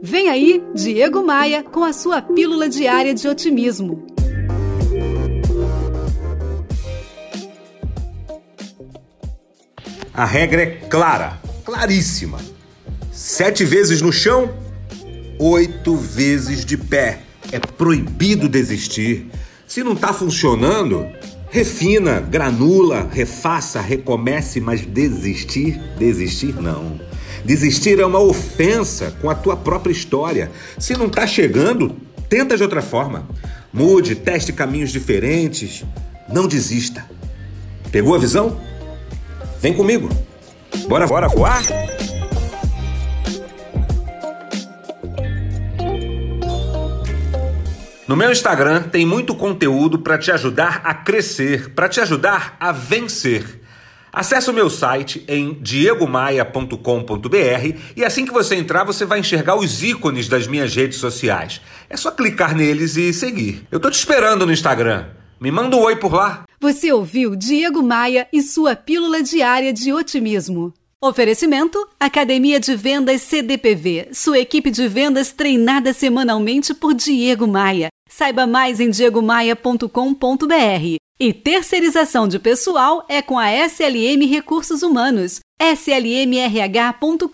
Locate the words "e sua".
68.32-68.74